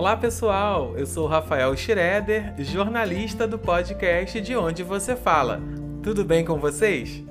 [0.00, 5.60] Olá pessoal, eu sou Rafael Schroeder, jornalista do podcast De Onde Você Fala.
[6.02, 7.22] Tudo bem com vocês?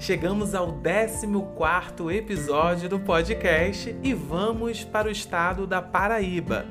[0.00, 1.28] Chegamos ao 14
[2.16, 6.66] episódio do podcast e vamos para o estado da Paraíba.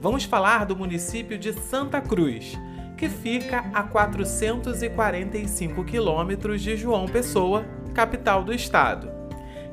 [0.00, 2.56] Vamos falar do município de Santa Cruz,
[2.96, 9.15] que fica a 445 quilômetros de João Pessoa, capital do estado.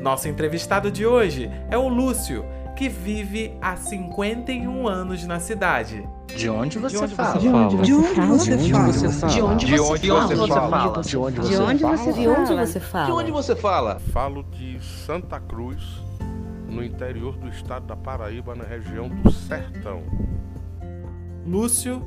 [0.01, 2.45] Nosso entrevistado de hoje é o Lúcio,
[2.77, 6.07] que vive há 51 anos na cidade.
[6.35, 7.31] De onde você De onde fala?
[7.31, 7.83] você fala?
[7.83, 9.33] De onde você fala?
[9.33, 10.13] De onde De você fala?
[11.43, 13.05] De onde você fala?
[13.05, 13.99] De onde você fala?
[14.13, 15.81] Falo de Santa Cruz,
[16.69, 20.03] no interior do estado da Paraíba, na região do Sertão.
[21.47, 22.05] Lúcio,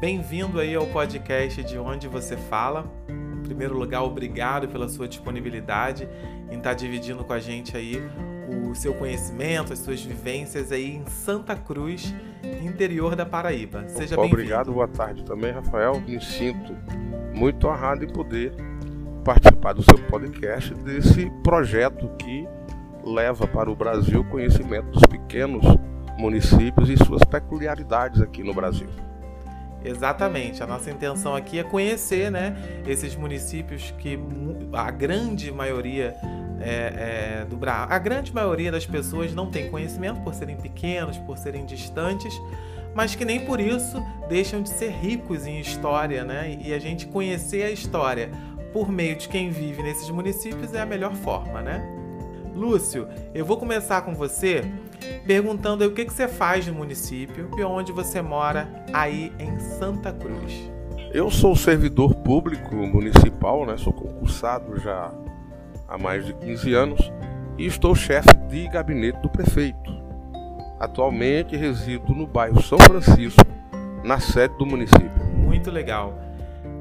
[0.00, 2.84] bem-vindo aí ao podcast de Onde Você Fala.
[3.08, 6.08] Em primeiro lugar, obrigado pela sua disponibilidade
[6.48, 8.00] em estar dividindo com a gente aí
[8.70, 12.14] o seu conhecimento, as suas vivências aí em Santa Cruz,
[12.62, 13.84] interior da Paraíba.
[13.88, 14.34] Seja bem-vindo.
[14.34, 16.00] Obrigado, boa tarde também, Rafael.
[16.00, 16.74] Me sinto
[17.34, 18.54] muito honrado em poder
[19.24, 22.46] participar do seu podcast, desse projeto que
[23.04, 25.64] leva para o Brasil o conhecimento dos pequenos
[26.18, 28.88] municípios e suas peculiaridades aqui no Brasil.
[29.84, 30.62] Exatamente.
[30.62, 34.18] A nossa intenção aqui é conhecer, né, esses municípios que
[34.72, 36.14] a grande maioria
[36.62, 37.86] é, é, do Bra...
[37.88, 42.32] a grande maioria das pessoas não tem conhecimento por serem pequenos, por serem distantes,
[42.94, 46.58] mas que nem por isso deixam de ser ricos em história, né?
[46.62, 48.30] E a gente conhecer a história
[48.72, 51.82] por meio de quem vive nesses municípios é a melhor forma, né?
[52.54, 54.62] Lúcio, eu vou começar com você
[55.26, 60.12] perguntando o que, que você faz no município e onde você mora aí em Santa
[60.12, 60.70] Cruz.
[61.12, 63.76] Eu sou servidor público municipal, né?
[63.76, 65.10] Sou concursado já
[65.92, 67.12] há mais de 15 anos
[67.58, 69.92] e estou chefe de gabinete do prefeito.
[70.80, 73.44] Atualmente resido no bairro São Francisco,
[74.02, 75.22] na sede do município.
[75.36, 76.18] Muito legal.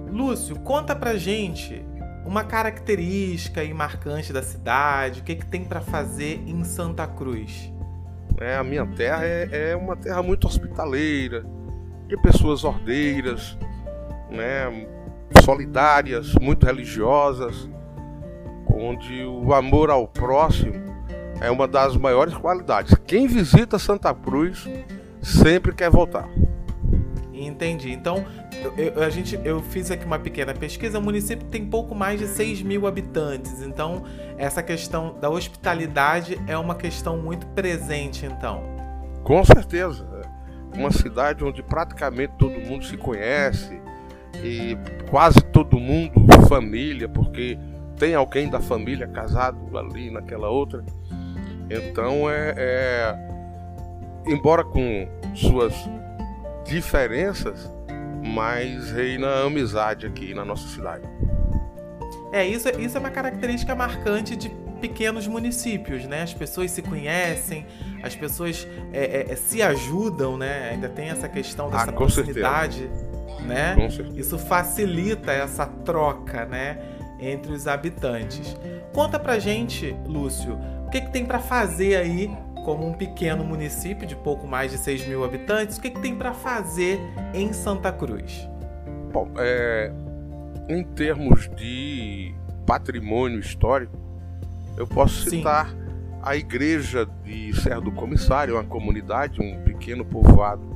[0.10, 1.86] Lúcio, conta pra gente
[2.26, 7.72] uma característica e marcante da cidade, o que, que tem pra fazer em Santa Cruz.
[8.40, 11.46] É, a minha terra é, é uma terra muito hospitaleira,
[12.08, 13.58] de pessoas ordeiras,
[14.30, 14.88] né,
[15.44, 17.70] solidárias, muito religiosas,
[18.82, 20.74] onde o amor ao próximo
[21.40, 22.96] é uma das maiores qualidades.
[23.06, 24.68] Quem visita Santa Cruz
[25.22, 26.28] sempre quer voltar.
[27.34, 27.92] Entendi.
[27.92, 28.24] Então,
[28.78, 31.00] eu, eu- a gente, eu fiz aqui uma pequena pesquisa.
[31.00, 33.62] O município tem pouco mais de 6 mil habitantes.
[33.64, 34.04] Então,
[34.38, 38.62] essa questão da hospitalidade é uma questão muito presente, então.
[39.24, 40.06] Com certeza.
[40.74, 43.80] é Uma cidade onde praticamente todo mundo se conhece
[44.44, 44.78] e
[45.10, 46.14] quase todo mundo
[46.48, 47.58] família, porque
[48.02, 50.84] tem alguém da família casado ali naquela outra.
[51.70, 53.16] Então é, é-
[54.26, 55.76] embora com suas
[56.66, 57.72] diferenças,
[58.24, 61.04] mas reina a amizade aqui na nossa cidade.
[62.32, 64.50] É, isso, é- isso é uma característica marcante de
[64.82, 66.24] pequenos municípios, né?
[66.24, 67.68] As pessoas se conhecem,
[68.02, 70.72] as pessoas é, é, é, se ajudam, né?
[70.72, 71.98] Ainda tem essa questão Ah, dessa certeza.
[71.98, 72.90] proximidade,
[73.46, 73.76] né?
[73.92, 74.20] Certeza.
[74.20, 76.80] Isso facilita essa troca, né?
[77.22, 78.58] Entre os habitantes.
[78.94, 82.30] Conta pra gente, Lúcio, o que, que tem pra fazer aí,
[82.66, 86.16] como um pequeno município de pouco mais de 6 mil habitantes, o que, que tem
[86.16, 87.00] pra fazer
[87.34, 88.50] em Santa Cruz?
[89.14, 89.92] Bom, é,
[90.68, 92.34] em termos de
[92.66, 93.98] patrimônio histórico,
[94.78, 95.38] eu posso Sim.
[95.38, 95.74] citar
[96.22, 100.72] a igreja de Serra do Comissário, uma comunidade, um pequeno povoado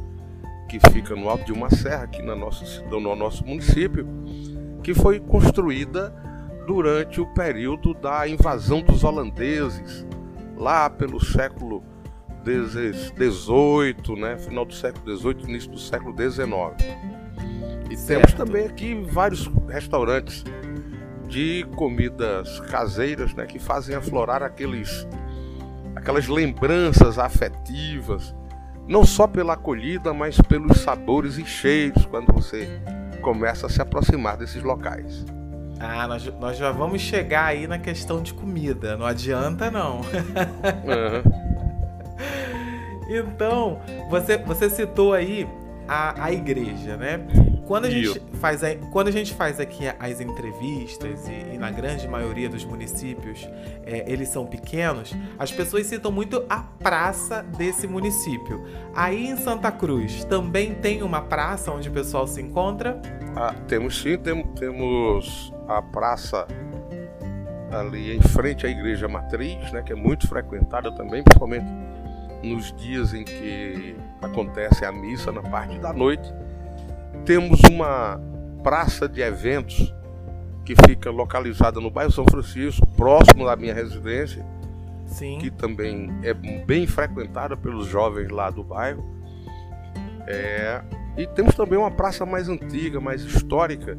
[0.68, 4.08] que fica no alto de uma serra aqui na nossa, no nosso município,
[4.84, 6.14] que foi construída
[6.66, 10.06] durante o período da invasão dos holandeses,
[10.58, 11.84] lá pelo século
[12.44, 16.46] XVIII, né, final do século XVIII, início do século XIX.
[17.90, 20.44] E temos também aqui vários restaurantes
[21.28, 25.08] de comidas caseiras, né, que fazem aflorar aqueles
[25.96, 28.36] aquelas lembranças afetivas
[28.88, 32.80] não só pela acolhida, mas pelos sabores e cheiros quando você
[33.22, 35.26] começa a se aproximar desses locais.
[35.80, 39.98] Ah, nós, nós já vamos chegar aí na questão de comida, não adianta não.
[39.98, 40.06] Uhum.
[43.10, 45.48] então, você, você citou aí
[45.88, 47.19] a, a igreja, né?
[47.66, 51.72] Quando a, gente faz a, quando a gente faz aqui as entrevistas, e, e na
[51.72, 53.48] grande maioria dos municípios
[53.83, 58.63] é, eles são pequenos, as pessoas citam muito a praça desse município.
[58.94, 63.01] Aí em Santa Cruz também tem uma praça onde o pessoal se encontra?
[63.36, 66.48] Ah, temos sim, temos, temos a praça
[67.72, 71.66] ali em frente à igreja matriz, né, que é muito frequentada também, principalmente
[72.44, 76.32] nos dias em que acontece a missa na parte da noite.
[77.26, 78.20] Temos uma
[78.64, 79.94] praça de eventos
[80.64, 84.46] que fica localizada no bairro São Francisco, próximo da minha residência,
[85.06, 85.38] Sim.
[85.40, 89.04] que também é bem frequentada pelos jovens lá do bairro.
[90.28, 90.82] É,
[91.18, 93.98] e temos também uma praça mais antiga, mais histórica,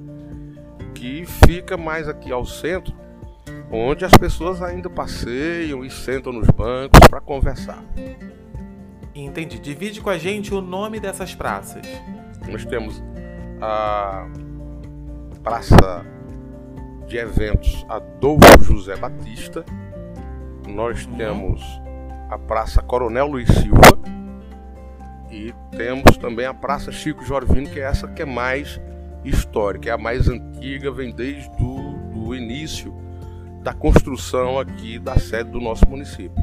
[0.97, 2.95] que fica mais aqui ao centro,
[3.71, 7.83] onde as pessoas ainda passeiam e sentam nos bancos para conversar.
[9.15, 9.59] Entendi.
[9.59, 11.87] Divide com a gente o nome dessas praças.
[12.49, 13.03] Nós temos
[13.61, 14.27] a
[15.43, 16.05] Praça
[17.07, 19.65] de Eventos Adolfo José Batista.
[20.67, 21.17] Nós uhum.
[21.17, 21.63] temos
[22.31, 23.99] a Praça Coronel Luiz Silva.
[25.31, 28.81] E temos também a Praça Chico Jorvino, que é essa que é mais
[29.29, 32.95] histórica, é a mais antiga, vem desde o início
[33.63, 36.43] da construção aqui da sede do nosso município.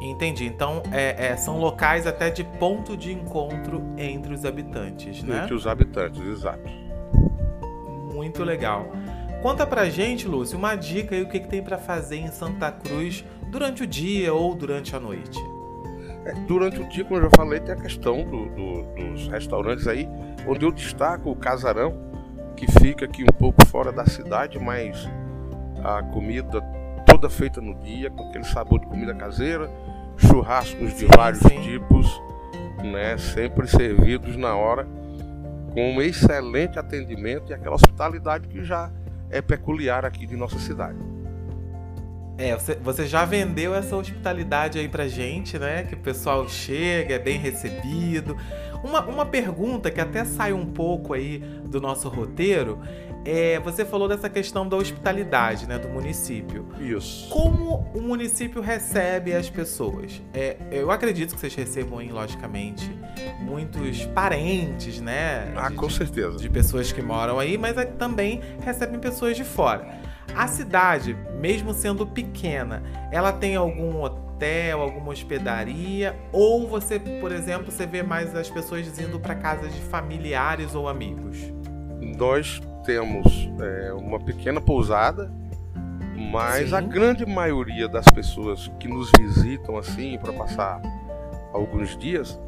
[0.00, 0.44] Entendi.
[0.44, 5.42] Então, é, é, são locais até de ponto de encontro entre os habitantes, né?
[5.42, 6.70] Entre os habitantes, exato.
[8.12, 8.92] Muito legal.
[9.42, 12.70] Conta pra gente, Lúcio, uma dica aí o que, que tem para fazer em Santa
[12.70, 15.38] Cruz durante o dia ou durante a noite.
[16.26, 19.86] É, durante o dia, como eu já falei, tem a questão do, do, dos restaurantes
[19.86, 20.08] aí,
[20.46, 21.94] onde eu destaco o Casarão,
[22.56, 25.08] que fica aqui um pouco fora da cidade, mas
[25.84, 26.60] a comida
[27.04, 29.70] toda feita no dia, com aquele sabor de comida caseira,
[30.16, 31.60] churrascos de vários sim.
[31.60, 32.06] tipos,
[32.82, 34.86] né, sempre servidos na hora,
[35.72, 38.90] com um excelente atendimento e aquela hospitalidade que já
[39.30, 40.98] é peculiar aqui de nossa cidade.
[42.38, 45.84] É, você, você já vendeu essa hospitalidade aí pra gente, né?
[45.84, 48.36] Que o pessoal chega, é bem recebido.
[48.82, 52.78] Uma, uma pergunta que até sai um pouco aí do nosso roteiro
[53.26, 56.64] é, você falou dessa questão da hospitalidade, né, do município.
[56.78, 57.28] Isso.
[57.28, 60.22] Como o município recebe as pessoas?
[60.32, 62.88] É, eu acredito que vocês recebam, hein, logicamente,
[63.40, 65.52] muitos parentes, né?
[65.56, 66.38] Ah, de, com certeza.
[66.38, 69.98] De pessoas que moram aí, mas também recebem pessoas de fora.
[70.34, 74.25] A cidade, mesmo sendo pequena, ela tem algum hotel,
[74.72, 76.14] alguma hospedaria?
[76.32, 80.88] Ou você, por exemplo, você vê mais as pessoas indo para casas de familiares ou
[80.88, 81.38] amigos?
[82.00, 85.30] Nós temos é, uma pequena pousada,
[86.30, 86.74] mas Sim.
[86.74, 90.80] a grande maioria das pessoas que nos visitam assim para passar
[91.52, 92.38] alguns dias,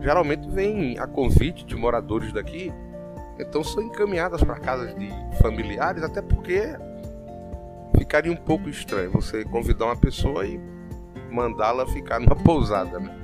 [0.00, 2.72] geralmente vem a convite de moradores daqui,
[3.38, 5.08] então são encaminhadas para casas de
[5.40, 6.74] familiares, até porque
[7.98, 10.58] ficaria um pouco estranho você convidar uma pessoa e
[11.30, 13.14] mandá-la ficar numa pousada, né?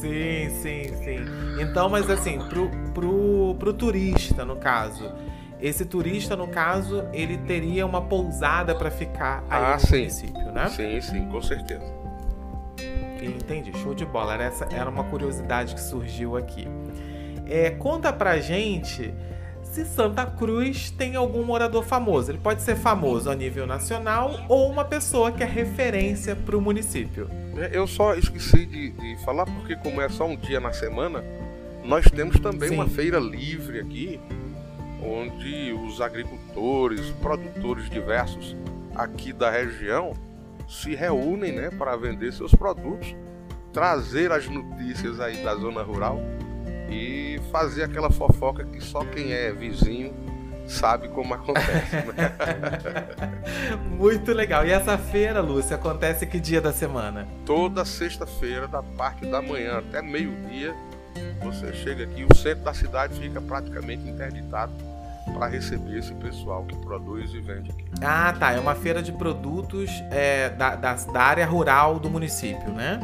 [0.00, 1.18] Sim, sim, sim.
[1.60, 5.12] Então, mas assim, pro, pro, pro turista, no caso,
[5.60, 9.98] esse turista, no caso, ele teria uma pousada para ficar aí ah, no sim.
[9.98, 10.68] município, né?
[10.68, 12.00] Sim, sim, com certeza.
[13.22, 14.34] Entendi, show de bola.
[14.34, 16.66] Era, essa, era uma curiosidade que surgiu aqui.
[17.46, 19.12] É, conta pra gente
[19.70, 22.30] se Santa Cruz tem algum morador famoso.
[22.30, 26.60] Ele pode ser famoso a nível nacional ou uma pessoa que é referência para o
[26.60, 27.28] município.
[27.56, 31.24] É, eu só esqueci de, de, falar porque como é só um dia na semana,
[31.84, 32.74] nós temos também Sim.
[32.74, 34.20] uma feira livre aqui
[35.02, 38.56] onde os agricultores, produtores diversos
[38.94, 40.12] aqui da região
[40.68, 43.14] se reúnem né, para vender seus produtos,
[43.72, 46.20] trazer as notícias aí da zona rural
[46.90, 50.12] e fazer aquela fofoca que só quem é vizinho
[50.66, 51.96] sabe como acontece.
[51.96, 52.32] Né?
[53.98, 54.64] Muito legal.
[54.66, 57.26] E essa feira, Lúcia, acontece que dia da semana?
[57.44, 60.74] Toda sexta-feira, da parte da manhã até meio-dia,
[61.42, 64.72] você chega aqui, o centro da cidade fica praticamente interditado
[65.32, 67.84] para receber esse pessoal que produz e vende aqui.
[68.02, 68.52] Ah, tá.
[68.52, 73.00] É uma feira de produtos é, da, da, da, área rural do município, né?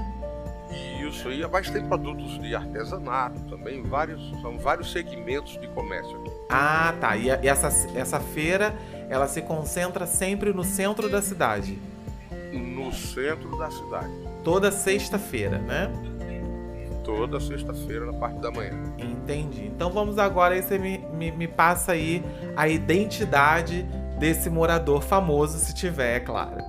[1.08, 6.30] Isso, e mas tem produtos de artesanato também, vários, são vários segmentos de comércio aqui.
[6.50, 7.16] Ah, tá.
[7.16, 8.74] E, e essa, essa feira,
[9.08, 11.78] ela se concentra sempre no centro da cidade?
[12.52, 14.10] No centro da cidade.
[14.42, 15.90] Toda sexta-feira, né?
[17.04, 18.72] Toda sexta-feira, na parte da manhã.
[18.98, 19.66] Entendi.
[19.66, 22.22] Então vamos agora aí, você me, me, me passa aí
[22.56, 23.82] a identidade
[24.18, 26.64] desse morador famoso, se tiver, é claro.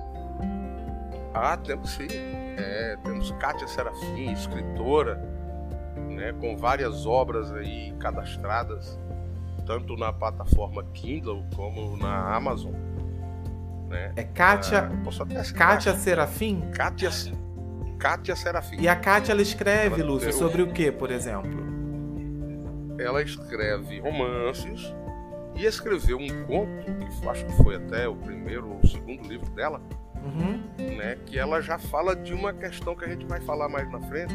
[1.34, 2.06] Ah, temos sim.
[2.58, 5.16] É, temos Kátia Serafim, escritora,
[5.96, 8.98] né, com várias obras aí cadastradas,
[9.64, 12.72] tanto na plataforma Kindle como na Amazon.
[13.88, 14.12] Né?
[14.16, 15.40] É Kátia, Ah, posso até.
[15.52, 16.62] Kátia Serafim?
[16.74, 17.10] Kátia,
[17.98, 18.80] Kátia Serafim.
[18.80, 21.68] E a Kátia, ela escreve, Ela Lúcio, sobre o que, por exemplo?
[22.98, 24.92] Ela escreve romances
[25.54, 26.84] e escreveu um conto,
[27.20, 29.80] que acho que foi até o primeiro ou o segundo livro dela,
[30.24, 30.60] Uhum.
[30.96, 34.00] né, que ela já fala de uma questão que a gente vai falar mais na
[34.00, 34.34] frente,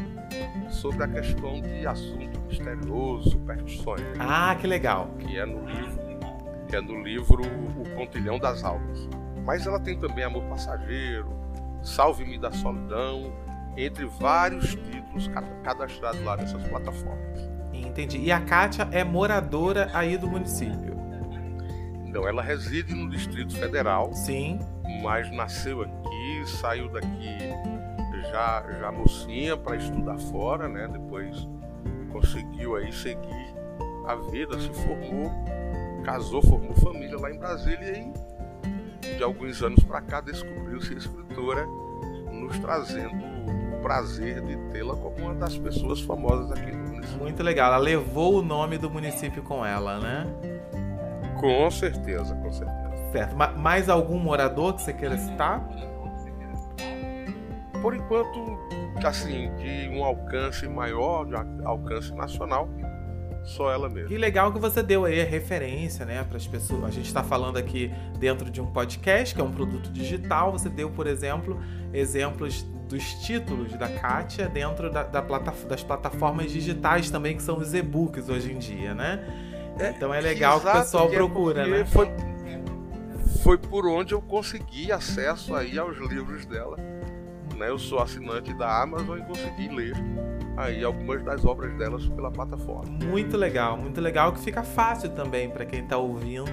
[0.70, 5.08] sobre a questão de assunto misterioso, superstições, Ah, que legal.
[5.18, 6.04] que é no livro,
[6.68, 7.42] que é no livro
[7.78, 9.08] O Pontilhão das Almas.
[9.44, 11.28] Mas ela tem também Amor Passageiro,
[11.82, 13.30] Salve-me da Solidão,
[13.76, 17.40] entre vários títulos ca- cadastrados lá nessas plataformas.
[17.74, 18.18] Entendi.
[18.18, 20.93] E a Kátia é moradora aí do município.
[22.14, 24.60] Então, ela reside no Distrito Federal, Sim.
[25.02, 27.38] mas nasceu aqui, saiu daqui
[28.30, 30.86] já, já mocinha para estudar fora, né?
[30.86, 31.48] Depois
[32.12, 33.52] conseguiu aí seguir
[34.06, 35.28] a vida, se formou,
[36.04, 41.66] casou, formou família lá em Brasília e de alguns anos para cá descobriu-se escritora,
[42.30, 43.24] nos trazendo
[43.76, 47.18] o prazer de tê-la como uma das pessoas famosas aqui no município.
[47.18, 47.72] Muito legal.
[47.72, 50.53] Ela levou o nome do município com ela, né?
[51.44, 53.12] Com certeza, com certeza.
[53.12, 53.36] Certo.
[53.36, 55.62] Ma- mais algum morador que você queira citar?
[57.82, 58.58] por enquanto,
[59.06, 62.66] assim, de um alcance maior, de um alcance nacional,
[63.42, 64.08] só ela mesma.
[64.08, 66.82] Que legal que você deu aí a referência, né, para as pessoas.
[66.84, 70.50] A gente está falando aqui dentro de um podcast, que é um produto digital.
[70.52, 71.60] Você deu, por exemplo,
[71.92, 77.58] exemplos dos títulos da Kátia dentro da, da plata- das plataformas digitais também, que são
[77.58, 79.22] os e-books hoje em dia, né?
[79.78, 81.84] Então é legal que o pessoal que é procura, né?
[81.84, 82.10] Foi,
[83.42, 86.76] foi por onde eu consegui acesso aí aos livros dela.
[87.56, 87.68] Né?
[87.68, 89.94] Eu sou assinante da Amazon e consegui ler
[90.56, 92.98] aí algumas das obras delas pela plataforma.
[93.04, 96.52] Muito legal, muito legal que fica fácil também para quem tá ouvindo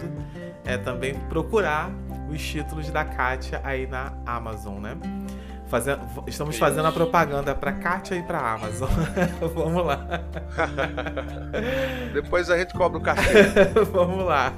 [0.66, 1.92] é também procurar
[2.30, 4.98] os títulos da Kátia aí na Amazon, né?
[6.28, 8.90] Estamos fazendo a propaganda para Kátia e para Amazon.
[9.54, 10.22] Vamos lá.
[12.14, 13.44] Depois a gente cobra o cachê.
[13.92, 14.54] Vamos lá.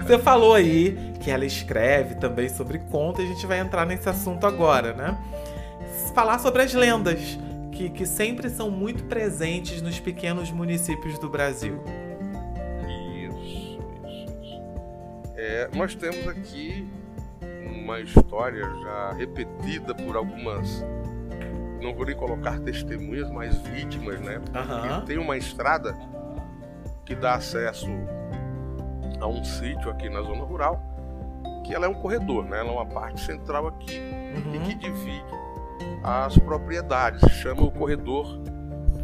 [0.00, 4.08] Você falou aí que ela escreve também sobre conto, e a gente vai entrar nesse
[4.08, 5.18] assunto agora, né?
[6.14, 7.38] Falar sobre as lendas,
[7.72, 11.82] que, que sempre são muito presentes nos pequenos municípios do Brasil.
[12.86, 13.38] Isso,
[14.06, 14.62] isso, isso.
[15.36, 16.88] É, nós temos aqui
[17.90, 20.84] uma história já repetida por algumas,
[21.82, 24.40] não vou nem colocar testemunhas, mas vítimas, né?
[24.40, 25.96] Porque tem uma estrada
[27.04, 27.88] que dá acesso
[29.20, 30.80] a um sítio aqui na zona rural,
[31.66, 32.60] que ela é um corredor, né?
[32.60, 34.78] Ela é uma parte central aqui e que Uhum.
[34.78, 35.24] divide
[36.04, 38.38] as propriedades, chama o corredor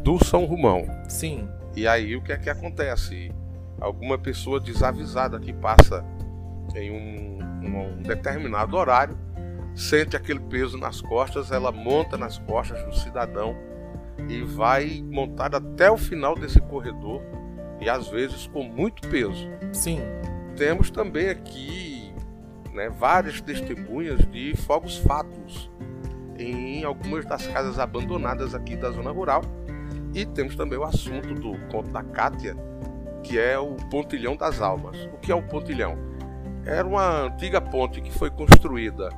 [0.03, 0.87] do São Romão.
[1.09, 1.49] Sim.
[1.75, 3.33] E aí o que é que acontece?
[3.81, 6.03] Alguma pessoa desavisada que passa
[6.75, 7.36] em um,
[7.75, 9.17] um determinado horário,
[9.75, 13.57] sente aquele peso nas costas, ela monta nas costas do cidadão
[14.29, 17.23] e vai montar até o final desse corredor
[17.81, 19.49] e às vezes com muito peso.
[19.73, 20.01] Sim.
[20.57, 22.15] Temos também aqui
[22.73, 25.71] né, várias testemunhas de fogos fatos
[26.39, 29.43] em algumas das casas abandonadas aqui da zona rural.
[30.15, 32.57] E temos também o assunto do conto da Cátia,
[33.23, 34.97] que é o Pontilhão das Almas.
[35.13, 35.97] O que é o pontilhão?
[36.67, 39.09] Era uma antiga ponte que foi construída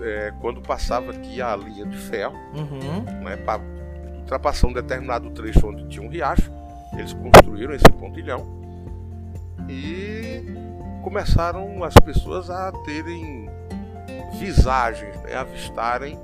[0.00, 3.02] é, quando passava aqui a linha de ferro, Uhum.
[3.22, 3.62] né, para
[4.18, 6.50] ultrapassar um determinado trecho onde tinha um riacho.
[6.94, 8.44] Eles construíram esse pontilhão
[9.68, 10.42] e
[11.02, 13.48] começaram as pessoas a terem
[14.38, 16.18] visagens, né, avistarem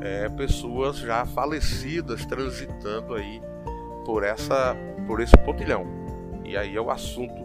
[0.00, 3.40] é, pessoas já falecidas transitando aí
[4.04, 5.86] por essa por esse pontilhão.
[6.44, 7.43] E aí é o assunto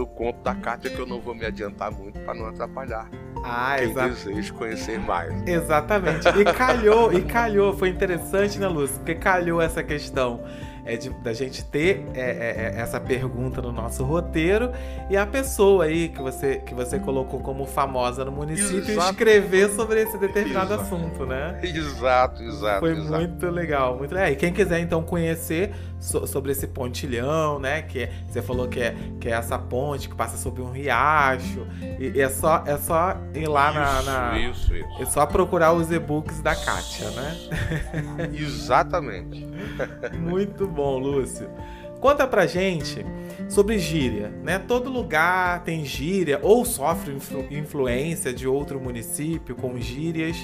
[0.00, 3.06] do conto da Cátia que eu não vou me adiantar muito para não atrapalhar
[3.44, 5.46] Ah, quem exa deseja conhecer mais.
[5.46, 6.26] exatamente.
[6.28, 7.76] E calhou, e calhou.
[7.76, 8.96] Foi interessante, né, Lúcio?
[8.96, 10.40] Porque calhou essa questão
[10.84, 14.72] é de, da gente ter é, é, é, essa pergunta no nosso roteiro
[15.10, 19.10] e a pessoa aí que você, que você colocou como famosa no município exato.
[19.10, 20.82] escrever sobre esse determinado exato.
[20.94, 21.60] assunto, né?
[21.62, 22.80] Exato, exato.
[22.80, 23.10] Foi exato.
[23.10, 24.30] muito legal, muito legal.
[24.30, 27.82] E quem quiser então conhecer so, sobre esse pontilhão, né?
[27.82, 31.66] Que é, você falou que é, que é essa ponte que passa sobre um riacho.
[31.98, 34.38] E, e é, só, é só ir lá isso, na, na.
[34.38, 35.02] Isso, isso.
[35.02, 37.36] É só procurar os e-books da Kátia, né?
[38.32, 39.46] Exatamente.
[40.18, 41.48] muito bom, Lúcio.
[42.00, 43.04] Conta pra gente
[43.46, 44.58] sobre gíria, né?
[44.58, 50.36] Todo lugar tem gíria ou sofre influ influência de outro município com gírias.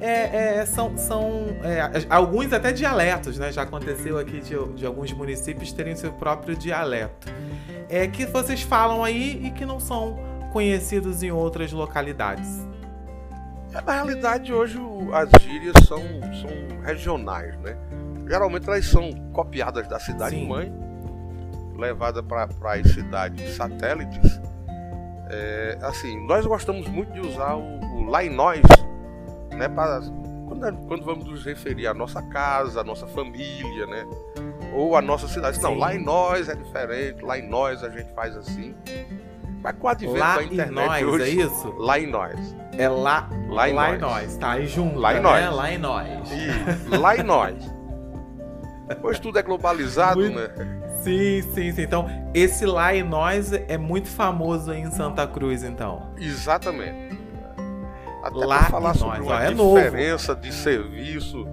[0.00, 3.52] É, é, são são é, alguns até dialetos, né?
[3.52, 7.28] Já aconteceu aqui de, de, alguns municípios terem seu próprio dialeto.
[7.88, 10.18] É que vocês falam aí e que não são
[10.52, 12.66] conhecidos em outras localidades.
[13.72, 14.80] É, na realidade, hoje
[15.12, 17.76] as gírias são, são regionais, né?
[18.26, 20.87] Geralmente elas são copiadas da cidade-mãe
[21.78, 24.40] levada para as cidades satélites,
[25.30, 28.62] é, assim, nós gostamos muito de usar o, o lá em nós,
[29.54, 30.00] né, para
[30.48, 34.06] quando, quando, vamos nos referir à nossa casa, à nossa família, né,
[34.74, 35.56] ou à nossa cidade.
[35.56, 35.62] Sim.
[35.62, 38.74] Não, lá em nós é diferente, lá em nós a gente faz assim.
[39.62, 41.74] Mas com o advento lá da internet nós, hoje, é isso?
[41.76, 42.56] Lá em nós.
[42.76, 43.96] É lá, lá, em, lá nós.
[43.96, 44.36] em nós.
[44.36, 45.20] Tá aí junto, lá em né?
[45.20, 45.54] nós.
[45.56, 46.08] Lá em nós.
[46.30, 47.78] E, lá em nós.
[49.02, 50.38] Pois tudo é globalizado, muito...
[50.38, 50.48] né?
[51.02, 51.82] Sim, sim, sim.
[51.82, 56.10] Então, esse lá em nós é muito famoso aí em Santa Cruz, então.
[56.18, 57.18] Exatamente.
[58.22, 60.42] Até lá falar sobre nós, uma é diferença novo.
[60.44, 61.46] de serviço,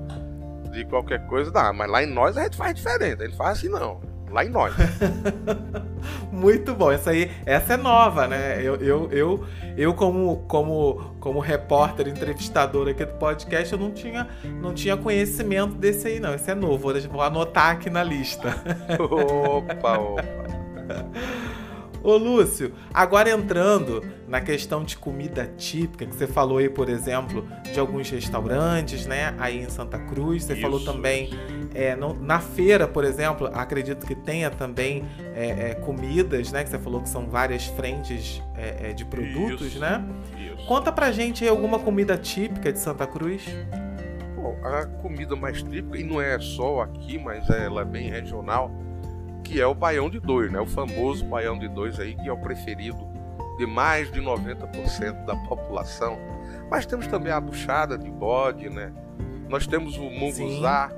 [0.72, 1.72] de qualquer coisa, dá.
[1.72, 3.22] Mas lá em nós a gente faz diferente.
[3.22, 4.74] A gente faz assim, não lá em nós.
[6.30, 6.92] Muito bom.
[6.92, 8.62] Essa aí, essa é nova, né?
[8.62, 9.46] Eu, eu, eu,
[9.78, 14.28] eu como, como, como repórter, entrevistador aqui do podcast, eu não tinha,
[14.62, 16.36] não tinha conhecimento desse aí, não.
[16.36, 16.92] Esse é novo.
[17.10, 18.54] Vou anotar aqui na lista.
[19.00, 20.24] opa, opa.
[22.06, 27.48] Ô Lúcio, agora entrando na questão de comida típica, que você falou aí, por exemplo,
[27.64, 29.34] de alguns restaurantes, né?
[29.40, 30.62] Aí em Santa Cruz, você Isso.
[30.62, 31.32] falou também
[31.74, 36.64] é, no, na feira, por exemplo, acredito que tenha também é, é, comidas, né?
[36.64, 39.80] Que você falou que são várias frentes é, é, de produtos, Isso.
[39.80, 40.06] né?
[40.38, 40.64] Isso.
[40.68, 43.44] Conta pra gente aí alguma comida típica de Santa Cruz.
[44.36, 48.70] Bom, a comida mais típica, e não é só aqui, mas ela é bem regional,
[49.46, 50.60] que é o baião de dois, né?
[50.60, 53.08] O famoso baião de dois aí, que é o preferido
[53.58, 56.18] de mais de 90% da população.
[56.70, 58.92] Mas temos também a buchada de bode, né?
[59.48, 60.92] Nós temos o munguzá,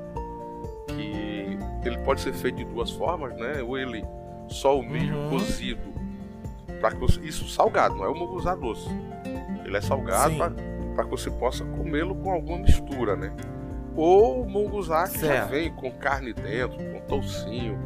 [0.88, 3.62] que ele pode ser feito de duas formas, né?
[3.62, 4.04] Ou ele
[4.48, 5.30] só o milho uhum.
[5.30, 5.94] cozido,
[6.80, 8.90] para isso salgado, não é o munguzá doce.
[9.66, 10.36] Ele é salgado
[10.96, 13.36] para que você possa comê-lo com alguma mistura, né?
[13.96, 15.36] Ou o munguzá que certo.
[15.36, 17.78] já vem com carne dentro, com toucinho,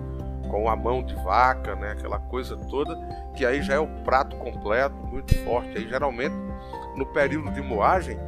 [0.52, 1.92] com a mão de vaca, né?
[1.92, 2.96] Aquela coisa toda,
[3.36, 5.78] que aí já é o prato completo, muito forte.
[5.78, 6.36] Aí geralmente
[6.96, 8.20] no período de moagem,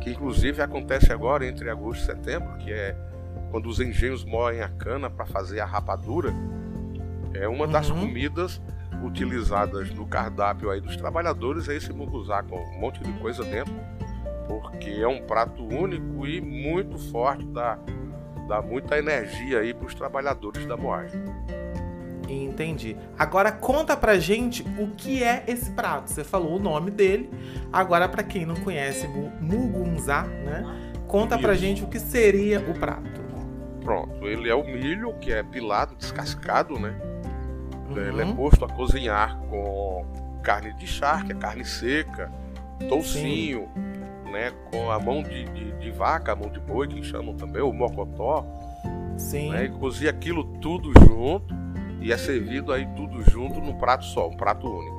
[0.00, 2.96] que inclusive acontece agora entre agosto e setembro, que é
[3.50, 6.32] quando os engenhos moem a cana para fazer a rapadura,
[7.34, 8.00] é uma das uhum.
[8.00, 8.60] comidas
[9.02, 13.74] utilizadas no cardápio aí dos trabalhadores é esse munguzá com um monte de coisa dentro,
[14.46, 17.78] porque é um prato único e muito forte da
[18.48, 21.22] dá muita energia aí para os trabalhadores da moagem.
[22.28, 22.96] Entendi.
[23.18, 26.10] Agora conta pra gente o que é esse prato.
[26.10, 27.30] Você falou o nome dele.
[27.72, 29.06] Agora para quem não conhece
[29.40, 30.64] mugunzá, né?
[31.06, 31.42] Conta Isso.
[31.44, 33.18] pra gente o que seria o prato.
[33.82, 36.94] Pronto, ele é o milho que é pilado, descascado, né?
[37.88, 37.96] Uhum.
[37.96, 38.36] Ele é uhum.
[38.36, 40.04] posto a cozinhar com
[40.42, 42.30] carne de charque, carne seca,
[42.88, 43.87] toucinho, Sim
[44.28, 47.62] né, com a mão de, de, de, vaca, a mão de boi, que chamam também,
[47.62, 48.44] o mocotó.
[49.16, 49.50] Sim.
[49.50, 51.54] Né, e cozia aquilo tudo junto
[52.00, 54.98] e é servido aí tudo junto num prato só, um prato único.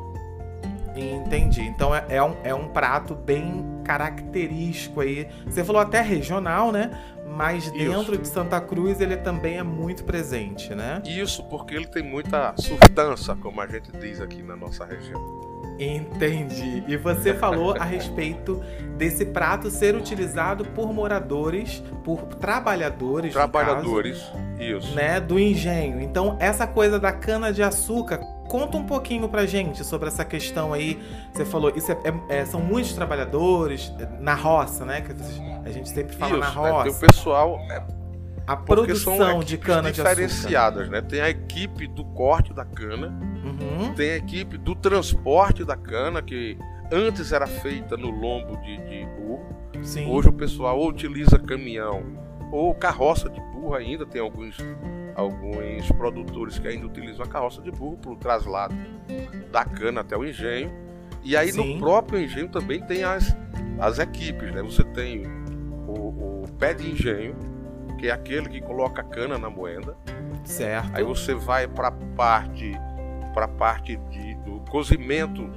[0.95, 1.61] Entendi.
[1.61, 5.27] Então é, é, um, é um prato bem característico aí.
[5.45, 6.91] Você falou até regional, né?
[7.25, 8.17] Mas dentro Isso.
[8.17, 11.01] de Santa Cruz ele também é muito presente, né?
[11.05, 15.38] Isso, porque ele tem muita substância, como a gente diz aqui na nossa região.
[15.79, 16.83] Entendi.
[16.87, 18.61] E você falou a respeito
[18.97, 26.01] desse prato ser utilizado por moradores, por trabalhadores, trabalhadores, caso, isso, né, do engenho.
[26.01, 28.17] Então essa coisa da cana de açúcar,
[28.49, 31.01] conta um pouquinho pra gente sobre essa questão aí.
[31.31, 31.97] Você falou, isso é,
[32.29, 34.99] é, é são muitos trabalhadores na roça, né?
[35.01, 35.13] Que
[35.65, 36.73] a gente sempre fala isso, na roça.
[36.73, 37.83] Né, tem o pessoal é,
[38.49, 40.15] a produção de cana de açúcar.
[40.15, 41.01] diferenciadas, né?
[41.01, 43.93] Tem a equipe do corte da cana, uhum.
[43.93, 46.57] tem a equipe do transporte da cana, que
[46.91, 49.55] antes era feita no lombo de, de burro.
[49.81, 50.09] Sim.
[50.09, 52.03] Hoje o pessoal ou utiliza caminhão
[52.51, 54.57] ou carroça de burro ainda, tem alguns,
[55.15, 58.75] alguns produtores que ainda utilizam a carroça de burro para o traslado
[59.51, 60.71] da cana até o engenho.
[61.23, 61.73] E aí Sim.
[61.73, 63.35] no próprio engenho também tem as,
[63.79, 64.61] as equipes, né?
[64.63, 65.23] Você tem
[65.87, 67.35] o, o pé de engenho,
[67.97, 69.95] que é aquele que coloca a cana na moenda.
[70.43, 70.89] Certo.
[70.93, 72.71] Aí você vai para parte
[73.33, 75.49] para parte de, do cozimento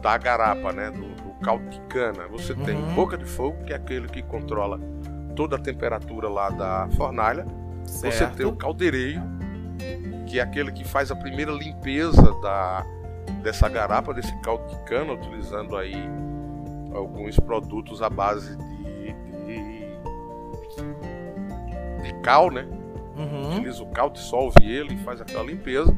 [0.00, 0.90] da garapa, né?
[0.90, 2.26] Do, do caldo de cana.
[2.28, 2.64] Você uhum.
[2.64, 4.80] tem boca de fogo, que é aquele que controla
[5.34, 7.46] toda a temperatura lá da fornalha.
[7.84, 8.12] Certo.
[8.12, 9.22] Você tem o caldeireiro,
[10.26, 12.84] que é aquele que faz a primeira limpeza da,
[13.42, 15.96] dessa garapa, desse caldo de cana, utilizando aí
[16.94, 19.12] alguns produtos à base de,
[19.46, 19.86] de,
[22.02, 22.66] de cal, né?
[23.16, 23.50] Uhum.
[23.52, 25.96] Utiliza o cal, dissolve ele e faz aquela limpeza.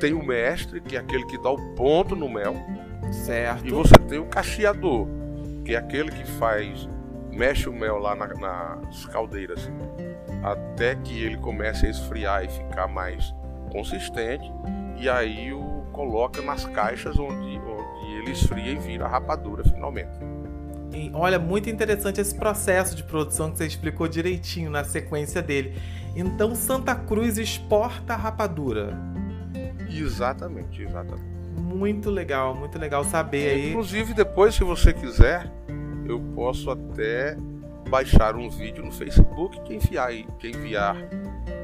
[0.00, 2.56] Tem o mestre, que é aquele que dá o ponto no mel.
[3.12, 3.66] Certo.
[3.66, 5.06] E você tem o cacheador,
[5.64, 6.88] que é aquele que faz
[7.30, 9.70] mexe o mel lá na, nas caldeiras
[10.42, 13.34] até que ele comece a esfriar e ficar mais
[13.70, 14.50] consistente
[14.98, 20.18] e aí o coloca nas caixas onde, onde ele esfria e vira rapadura finalmente.
[20.92, 25.80] E olha, muito interessante esse processo de produção que você explicou direitinho na sequência dele.
[26.16, 28.96] Então Santa Cruz exporta a rapadura.
[29.90, 31.24] Exatamente, exatamente.
[31.56, 33.70] Muito legal, muito legal saber aí.
[33.70, 35.50] Inclusive, depois, se você quiser,
[36.06, 37.36] eu posso até
[37.88, 40.96] baixar um vídeo no Facebook que enviar, que enviar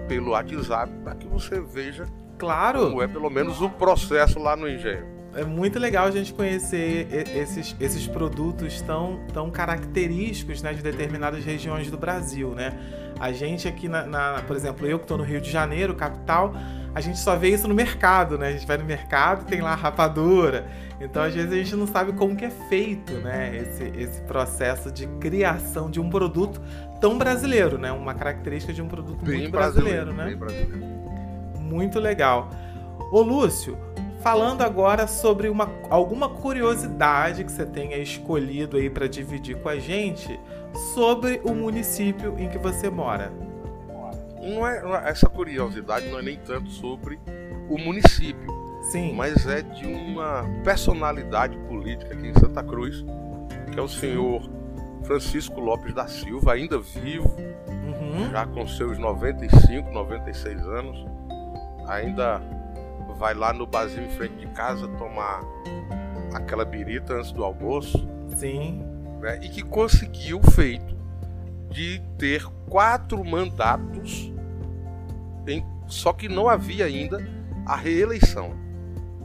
[0.09, 2.07] pelo WhatsApp para que você veja
[2.39, 2.91] claro.
[2.91, 5.17] como é pelo menos o processo lá no engenho.
[5.35, 11.45] É muito legal a gente conhecer esses, esses produtos tão, tão característicos né, de determinadas
[11.45, 12.73] regiões do Brasil, né?
[13.19, 16.55] A gente aqui, na, na por exemplo, eu que estou no Rio de Janeiro, capital,
[16.95, 18.49] a gente só vê isso no mercado, né?
[18.49, 20.67] A gente vai no mercado tem lá rapadura.
[21.01, 23.55] Então, às vezes, a gente não sabe como que é feito, né?
[23.55, 26.61] Esse, esse processo de criação de um produto
[27.01, 27.93] tão brasileiro, né?
[27.93, 30.37] Uma característica de um produto bem muito brasileiro, brasileiro né?
[30.37, 30.87] Brasileiro.
[31.61, 32.49] Muito legal.
[33.13, 33.77] Ô, Lúcio,
[34.23, 39.79] falando agora sobre uma, alguma curiosidade que você tenha escolhido aí para dividir com a
[39.79, 40.41] gente
[40.95, 43.33] sobre o município em que você mora
[44.47, 47.19] não é, essa curiosidade não é nem tanto sobre
[47.69, 48.47] o município,
[48.91, 49.15] Sim.
[49.15, 53.05] mas é de uma personalidade política aqui em Santa Cruz,
[53.73, 54.49] que é o senhor
[55.03, 57.29] Francisco Lopes da Silva, ainda vivo,
[57.69, 58.31] uhum.
[58.31, 61.05] já com seus 95, 96 anos,
[61.89, 62.41] ainda
[63.19, 65.41] vai lá no barzinho em frente de casa tomar
[66.35, 68.07] aquela birita antes do almoço.
[68.37, 68.96] Sim.
[69.21, 70.95] Né, e que conseguiu feito
[71.71, 74.33] de ter quatro mandatos
[75.47, 77.19] em, só que não havia ainda
[77.65, 78.55] a reeleição.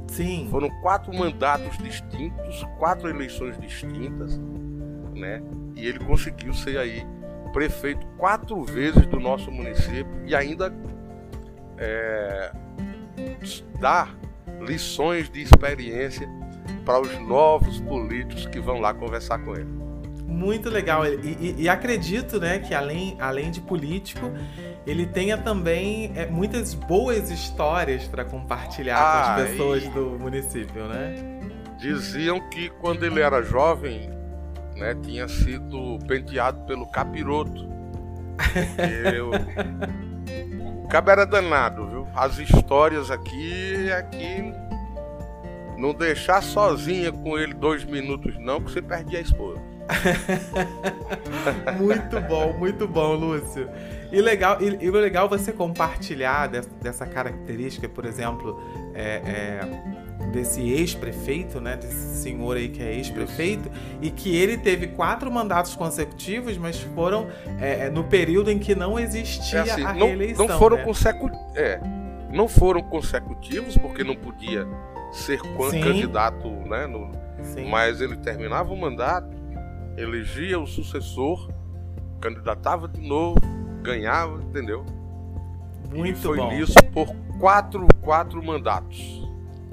[0.07, 0.47] Sim.
[0.51, 4.37] Foram quatro mandatos distintos, quatro eleições distintas,
[5.15, 5.41] né?
[5.75, 7.05] E ele conseguiu ser aí
[7.53, 10.73] prefeito quatro vezes do nosso município e ainda
[11.77, 12.51] é,
[13.79, 14.15] dar
[14.61, 16.27] lições de experiência
[16.85, 19.80] para os novos políticos que vão lá conversar com ele.
[20.41, 21.05] Muito legal.
[21.05, 24.31] E, e, e acredito né, que além, além de político,
[24.87, 29.89] ele tenha também é, muitas boas histórias para compartilhar ah, com as pessoas e...
[29.89, 31.39] do município, né?
[31.77, 34.09] Diziam que quando ele era jovem,
[34.75, 37.69] né, tinha sido penteado pelo capiroto.
[39.13, 39.29] Eu...
[40.83, 42.07] o cabo era danado, viu?
[42.15, 44.51] As histórias aqui, aqui
[45.77, 49.70] não deixar sozinha com ele dois minutos não, que você perdia a esposa.
[51.79, 53.69] muito bom, muito bom, Lúcio.
[54.11, 58.59] E legal, e, e legal você compartilhar dessa, dessa característica, por exemplo,
[58.93, 61.77] é, é, desse ex-prefeito, né?
[61.77, 67.27] Desse senhor aí que é ex-prefeito, e que ele teve quatro mandatos consecutivos, mas foram
[67.59, 70.47] é, é no período em que não existia é assim, a não, reeleição.
[70.47, 70.83] Não foram né?
[70.83, 71.55] consecutivos.
[71.55, 71.79] É,
[72.31, 74.67] não foram consecutivos, porque não podia
[75.11, 75.81] ser Sim.
[75.81, 76.87] candidato, né?
[76.87, 77.11] No,
[77.69, 79.40] mas ele terminava o mandato,
[79.97, 81.49] elegia o sucessor,
[82.19, 83.39] candidatava de novo,
[83.81, 84.85] ganhava, entendeu?
[85.89, 86.51] Muito e foi bom.
[86.51, 89.21] nisso por quatro, quatro mandatos.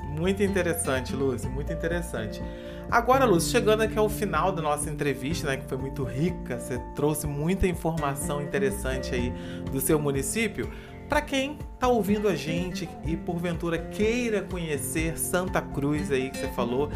[0.02, 2.42] Muito interessante, Lúcio, muito interessante.
[2.90, 6.78] Agora, Lúcio, chegando aqui ao final da nossa entrevista, né, que foi muito rica, você
[6.96, 9.33] trouxe muita informação interessante aí
[9.70, 10.70] do seu município.
[11.09, 16.49] Para quem está ouvindo a gente e porventura queira conhecer Santa Cruz aí que você
[16.49, 16.90] falou,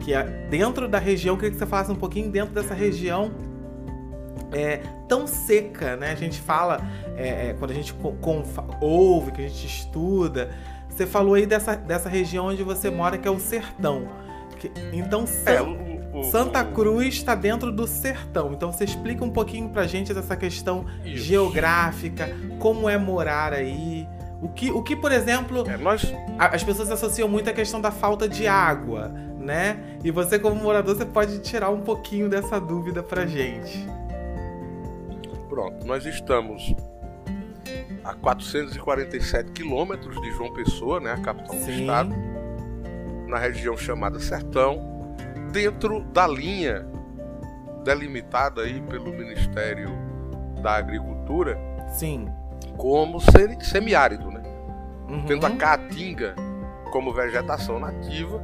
[0.00, 3.30] que é dentro da região, queria que você falasse um pouquinho dentro dessa região
[4.52, 6.12] é, tão seca, né?
[6.12, 6.80] A gente fala,
[7.16, 8.42] é, é quando a gente com, com,
[8.80, 10.50] ouve, que a gente estuda,
[10.88, 14.08] você falou aí dessa, dessa região onde você mora, que é o sertão.
[14.58, 15.60] Que, então, é,
[16.20, 18.52] o, Santa Cruz está dentro do sertão.
[18.52, 21.24] Então você explica um pouquinho pra gente dessa questão Isso.
[21.24, 24.06] geográfica, como é morar aí.
[24.40, 26.02] O que, o que por exemplo, é, nós...
[26.38, 29.98] as pessoas associam muito a questão da falta de água, né?
[30.04, 33.86] E você, como morador, você pode tirar um pouquinho dessa dúvida pra gente.
[35.48, 36.74] Pronto, nós estamos
[38.04, 41.64] a 447 quilômetros de João Pessoa, né, a capital Sim.
[41.64, 42.14] do estado,
[43.26, 44.97] na região chamada Sertão,
[45.52, 46.86] dentro da linha
[47.84, 49.90] delimitada aí pelo Ministério
[50.62, 51.58] da Agricultura.
[51.92, 52.28] Sim.
[52.76, 53.18] Como
[53.60, 54.42] semiárido, né?
[55.08, 55.24] Uhum.
[55.24, 56.34] Tendo a caatinga
[56.92, 58.42] como vegetação nativa,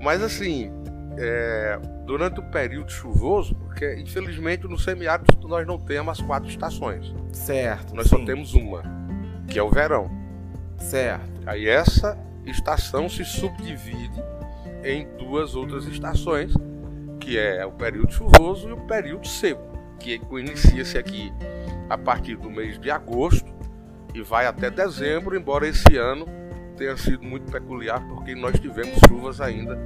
[0.00, 0.70] mas assim,
[1.16, 7.14] é, durante o período chuvoso, porque infelizmente no semiárido nós não temos as quatro estações.
[7.32, 7.94] Certo.
[7.94, 8.18] Nós sim.
[8.18, 8.82] só temos uma,
[9.48, 10.10] que é o verão.
[10.78, 11.30] Certo.
[11.46, 14.22] Aí essa estação se subdivide
[14.84, 16.52] em duas outras estações,
[17.18, 19.62] que é o período chuvoso e o período seco,
[19.98, 21.32] que inicia-se aqui
[21.88, 23.52] a partir do mês de agosto
[24.14, 26.26] e vai até dezembro, embora esse ano
[26.76, 29.76] tenha sido muito peculiar porque nós tivemos chuvas ainda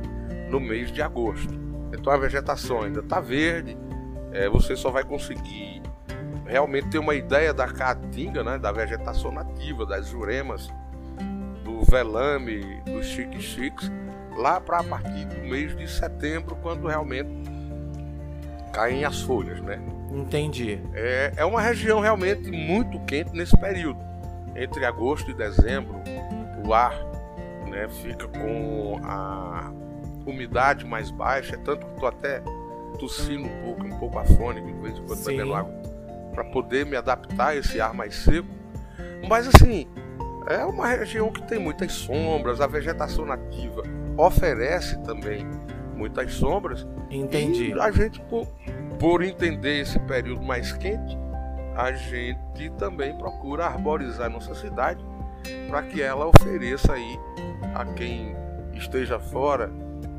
[0.51, 1.55] no mês de agosto.
[1.93, 3.77] Então a vegetação ainda está verde,
[4.33, 5.81] é, você só vai conseguir
[6.45, 10.69] realmente ter uma ideia da caatinga, né, da vegetação nativa, das juremas,
[11.63, 13.91] do velame, dos chique-chiques,
[14.39, 17.29] lá para a partir do mês de setembro, quando realmente
[18.73, 19.81] caem as folhas, né?
[20.11, 20.81] Entendi.
[20.95, 23.99] É, é uma região realmente muito quente nesse período.
[24.57, 26.01] Entre agosto e dezembro,
[26.65, 26.95] o ar
[27.69, 29.71] né, fica com a
[30.27, 32.41] umidade mais baixa, é tanto que estou até
[32.99, 35.73] tossindo um pouco, um pouco afônico, de vez em quando bebendo água,
[36.33, 38.49] para poder me adaptar a esse ar mais seco.
[39.29, 39.87] Mas assim,
[40.49, 43.83] é uma região que tem muitas sombras, a vegetação nativa
[44.17, 45.47] oferece também
[45.95, 46.87] muitas sombras.
[47.11, 47.73] Entendi.
[47.75, 48.47] E a gente, por,
[48.99, 51.17] por entender esse período mais quente,
[51.77, 55.05] a gente também procura arborizar nossa cidade
[55.69, 57.19] para que ela ofereça aí
[57.75, 58.35] a quem
[58.75, 59.71] esteja fora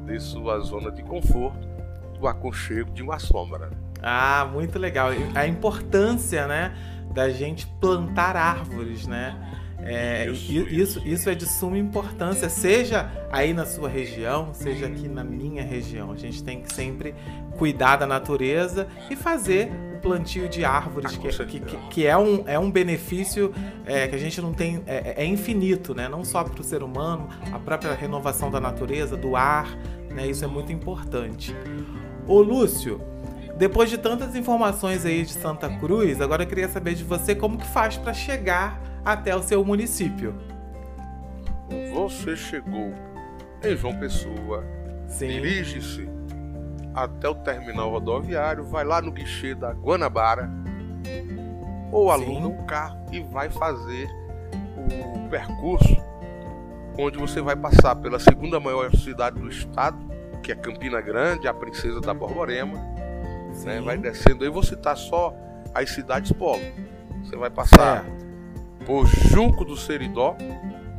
[0.05, 1.67] de sua zona de conforto,
[2.21, 3.69] o aconchego de uma sombra.
[4.01, 5.09] Ah, muito legal.
[5.35, 6.73] A importância, né,
[7.13, 9.35] da gente plantar árvores, né?
[9.83, 15.07] É, isso, isso, isso é de suma importância, seja aí na sua região, seja aqui
[15.07, 16.11] na minha região.
[16.11, 17.15] A gente tem que sempre
[17.57, 22.43] cuidar da natureza e fazer o plantio de árvores, ah, que, que, que, é, um,
[22.47, 23.53] é um benefício
[23.85, 26.07] é, que a gente não tem, é, é infinito, né?
[26.07, 29.77] não só para o ser humano, a própria renovação da natureza, do ar,
[30.09, 30.27] né?
[30.27, 31.55] Isso é muito importante.
[32.27, 33.01] Ô Lúcio,
[33.57, 37.57] depois de tantas informações aí de Santa Cruz, agora eu queria saber de você como
[37.57, 40.35] que faz para chegar até o seu município.
[41.93, 42.93] Você chegou
[43.63, 44.63] em João Pessoa,
[45.17, 46.07] dirige-se
[46.93, 50.49] até o terminal rodoviário, vai lá no guichê da Guanabara
[51.91, 54.07] ou aluga um carro e vai fazer
[54.77, 55.97] o percurso
[56.97, 59.97] onde você vai passar pela segunda maior cidade do estado,
[60.43, 62.77] que é Campina Grande, a princesa da Borborema.
[63.63, 63.81] Né?
[63.81, 65.33] Vai descendo aí, vou citar só
[65.73, 66.61] as cidades polo.
[67.23, 68.28] Você vai passar é.
[68.89, 70.35] Por Junco do Seridó,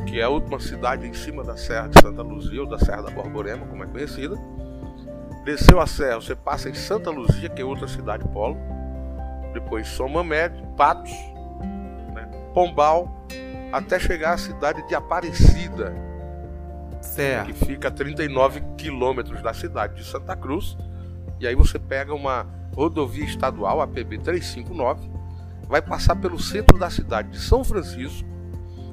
[0.07, 3.03] que é a última cidade em cima da Serra de Santa Luzia, ou da Serra
[3.03, 4.37] da Borborema, como é conhecida.
[5.45, 8.57] Desceu a serra, você passa em Santa Luzia, que é outra cidade polo.
[9.53, 11.11] Depois São Mamede, Patos,
[12.15, 12.31] né?
[12.55, 13.27] Pombal,
[13.73, 15.93] até chegar à cidade de Aparecida,
[17.01, 17.47] certo.
[17.47, 20.79] que fica a 39 quilômetros da cidade de Santa Cruz.
[21.41, 25.11] E aí você pega uma rodovia estadual, a PB 359,
[25.71, 28.29] vai passar pelo centro da cidade de São Francisco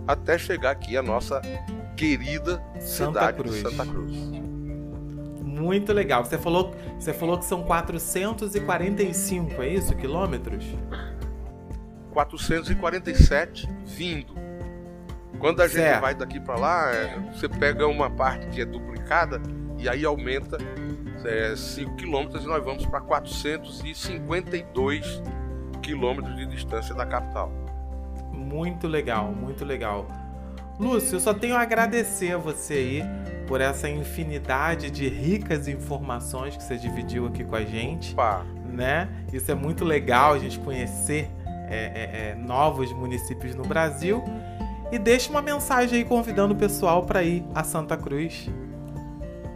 [0.07, 1.41] até chegar aqui a nossa
[1.97, 3.55] querida Santa cidade Cruz.
[3.55, 4.15] de Santa Cruz.
[5.41, 6.23] Muito legal.
[6.23, 10.63] Você falou, você falou que são 445, é isso, quilômetros?
[12.11, 14.47] 447 vindo
[15.39, 19.39] quando a gente vai daqui para lá, é, você pega uma parte que é duplicada
[19.77, 20.57] e aí aumenta
[21.23, 25.36] é, 5 km e nós vamos para 452 quilômetros
[25.95, 27.51] de distância da capital.
[28.31, 30.07] Muito legal, muito legal.
[30.79, 33.03] Lúcio, eu só tenho a agradecer a você aí
[33.47, 38.13] por essa infinidade de ricas informações que você dividiu aqui com a gente.
[38.13, 38.45] Opa.
[38.65, 39.09] Né?
[39.33, 41.29] Isso é muito legal a gente conhecer
[41.67, 44.23] é, é, é novos municípios no Brasil
[44.91, 48.49] e deixe uma mensagem aí convidando o pessoal para ir a Santa Cruz.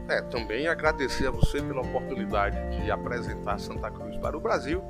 [0.10, 4.84] É, também agradecer a você pela oportunidade de apresentar Santa Cruz para o Brasil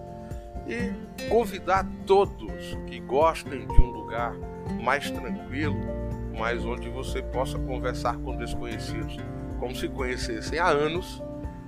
[0.72, 4.34] e convidar todos que gostem de um lugar
[4.82, 5.78] mais tranquilo,
[6.38, 9.18] mas onde você possa conversar com desconhecidos
[9.60, 11.22] como se conhecessem há anos,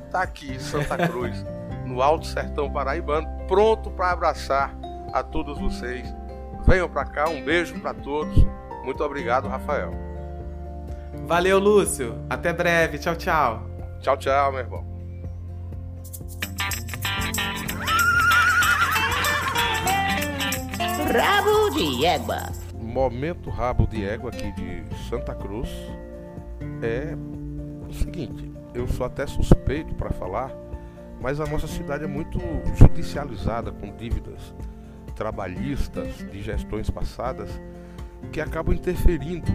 [0.05, 1.45] está aqui em Santa Cruz,
[1.85, 4.75] no Alto Sertão Paraibano, pronto para abraçar
[5.11, 6.07] a todos vocês.
[6.65, 8.35] Venham para cá, um beijo para todos.
[8.83, 9.91] Muito obrigado, Rafael.
[11.27, 12.23] Valeu, Lúcio.
[12.29, 12.97] Até breve.
[12.97, 13.63] Tchau, tchau.
[13.99, 14.92] Tchau, tchau, meu irmão.
[21.13, 22.51] Rabo de égua.
[22.73, 25.69] Momento rabo de égua aqui de Santa Cruz
[26.81, 27.15] é
[27.87, 30.51] o seguinte, eu sou até suspeito para falar,
[31.21, 32.39] mas a nossa cidade é muito
[32.75, 34.55] judicializada com dívidas
[35.15, 37.61] trabalhistas de gestões passadas
[38.31, 39.51] que acabam interferindo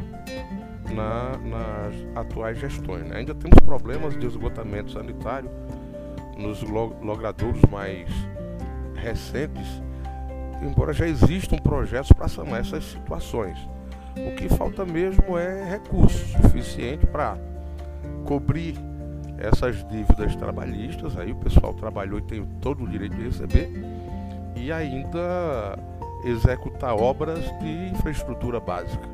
[0.94, 3.02] na, nas atuais gestões.
[3.02, 3.16] Né?
[3.16, 5.50] Ainda temos problemas de esgotamento sanitário
[6.36, 8.08] nos logradouros mais
[8.94, 9.82] recentes,
[10.62, 13.58] embora já existam projetos para sanar essas situações.
[14.16, 17.36] O que falta mesmo é recurso suficiente para
[18.24, 18.74] cobrir
[19.38, 21.16] essas dívidas trabalhistas.
[21.16, 23.70] Aí o pessoal trabalhou e tem todo o direito de receber
[24.56, 25.78] e ainda
[26.24, 29.08] executar obras de infraestrutura básica.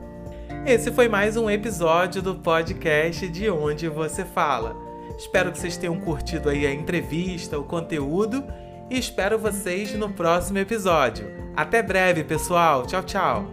[0.66, 4.74] Esse foi mais um episódio do podcast De Onde Você Fala.
[5.18, 8.42] Espero que vocês tenham curtido aí a entrevista, o conteúdo
[8.90, 11.26] e espero vocês no próximo episódio.
[11.56, 12.86] Até breve, pessoal.
[12.86, 13.46] Tchau, tchau.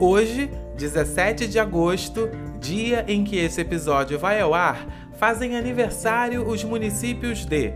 [0.00, 6.64] Hoje, 17 de agosto, dia em que esse episódio vai ao ar, fazem aniversário os
[6.64, 7.72] municípios de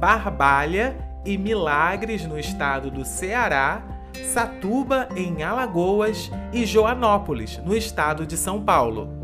[0.00, 3.82] Barbalha e Milagres, no estado do Ceará,
[4.32, 9.17] Satuba, em Alagoas e Joanópolis, no estado de São Paulo.